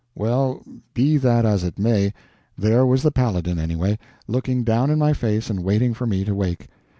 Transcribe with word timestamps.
Well, 0.15 0.63
be 0.95 1.17
that 1.17 1.45
as 1.45 1.63
it 1.63 1.77
may, 1.77 2.11
there 2.57 2.87
was 2.87 3.03
the 3.03 3.11
Paladin, 3.11 3.59
anyway, 3.59 3.99
looking 4.27 4.63
down 4.63 4.89
in 4.89 4.97
my 4.97 5.13
face 5.13 5.47
and 5.47 5.63
waiting 5.63 5.93
for 5.93 6.07
me 6.07 6.25
to 6.25 6.33
wake. 6.33 6.69